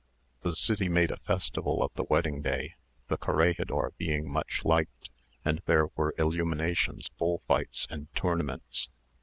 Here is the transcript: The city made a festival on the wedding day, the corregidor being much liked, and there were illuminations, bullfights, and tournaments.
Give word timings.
The 0.41 0.55
city 0.55 0.89
made 0.89 1.11
a 1.11 1.17
festival 1.19 1.83
on 1.83 1.89
the 1.93 2.05
wedding 2.09 2.41
day, 2.41 2.73
the 3.07 3.17
corregidor 3.19 3.93
being 3.99 4.27
much 4.27 4.65
liked, 4.65 5.11
and 5.45 5.61
there 5.67 5.89
were 5.95 6.15
illuminations, 6.17 7.07
bullfights, 7.19 7.85
and 7.87 8.07
tournaments. 8.15 8.89